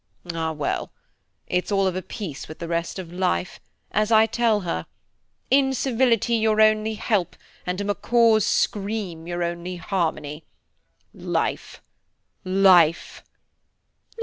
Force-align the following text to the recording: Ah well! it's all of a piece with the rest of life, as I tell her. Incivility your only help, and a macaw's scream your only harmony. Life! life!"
Ah 0.33 0.51
well! 0.51 0.91
it's 1.45 1.71
all 1.71 1.85
of 1.85 1.95
a 1.95 2.01
piece 2.01 2.47
with 2.47 2.57
the 2.57 2.67
rest 2.67 2.97
of 2.97 3.13
life, 3.13 3.59
as 3.91 4.11
I 4.11 4.25
tell 4.25 4.61
her. 4.61 4.87
Incivility 5.51 6.35
your 6.37 6.59
only 6.59 6.95
help, 6.95 7.35
and 7.67 7.79
a 7.79 7.83
macaw's 7.83 8.43
scream 8.43 9.27
your 9.27 9.43
only 9.43 9.75
harmony. 9.75 10.43
Life! 11.13 11.83
life!" 12.43 13.23